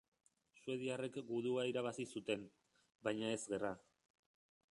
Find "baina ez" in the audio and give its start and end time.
3.09-3.41